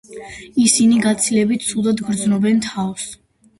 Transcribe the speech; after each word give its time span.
ისინი 0.63 0.97
გაცილებით 1.03 1.69
ცუდად 1.69 2.03
გრძნობენ 2.09 2.65
თავს. 2.71 3.09